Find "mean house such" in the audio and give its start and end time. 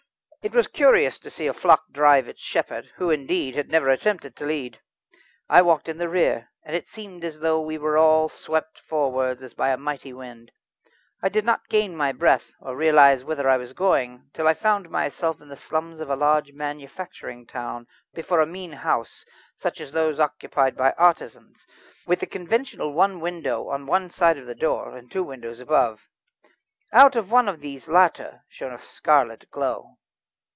18.47-19.79